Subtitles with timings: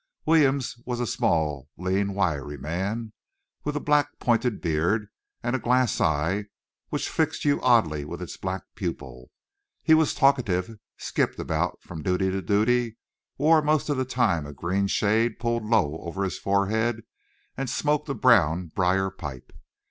[0.25, 3.13] Williams was a small, lean, wiry man,
[3.63, 5.05] with a black pointed beard
[5.43, 6.45] and a glass eye
[6.89, 9.29] which fixed you oddly with its black pupil.
[9.83, 12.97] He was talkative, skipped about from duty to duty,
[13.37, 17.03] wore most of the time a green shade pulled low over his forehead,
[17.55, 19.53] and smoked a brown briar pipe.